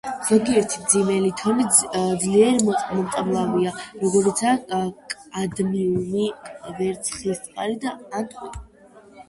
[0.27, 4.81] ზოგიერთი მძიმე ლითონი ძლიერ მომწამლავია, როგორიცაა
[5.37, 6.27] კადმიუმი,
[6.83, 8.55] ვერცხლისწყალი ან ტყვია.